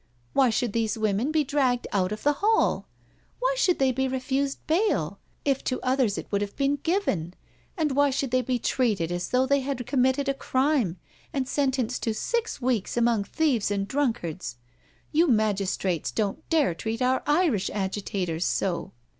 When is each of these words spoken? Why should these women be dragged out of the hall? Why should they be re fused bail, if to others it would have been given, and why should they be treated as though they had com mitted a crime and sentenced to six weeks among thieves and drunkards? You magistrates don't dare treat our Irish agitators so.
Why 0.33 0.49
should 0.49 0.73
these 0.73 0.97
women 0.97 1.31
be 1.31 1.43
dragged 1.43 1.85
out 1.91 2.11
of 2.11 2.23
the 2.23 2.33
hall? 2.41 2.87
Why 3.37 3.53
should 3.55 3.77
they 3.77 3.91
be 3.91 4.07
re 4.07 4.17
fused 4.19 4.65
bail, 4.65 5.19
if 5.45 5.63
to 5.65 5.79
others 5.83 6.17
it 6.17 6.25
would 6.31 6.41
have 6.41 6.55
been 6.55 6.77
given, 6.77 7.35
and 7.77 7.91
why 7.91 8.09
should 8.09 8.31
they 8.31 8.41
be 8.41 8.57
treated 8.57 9.11
as 9.11 9.29
though 9.29 9.45
they 9.45 9.59
had 9.59 9.85
com 9.85 10.01
mitted 10.01 10.27
a 10.27 10.33
crime 10.33 10.97
and 11.31 11.47
sentenced 11.47 12.01
to 12.01 12.15
six 12.15 12.59
weeks 12.59 12.97
among 12.97 13.25
thieves 13.25 13.69
and 13.69 13.87
drunkards? 13.87 14.57
You 15.11 15.27
magistrates 15.27 16.09
don't 16.09 16.49
dare 16.49 16.73
treat 16.73 17.03
our 17.03 17.21
Irish 17.27 17.69
agitators 17.71 18.43
so. 18.43 18.93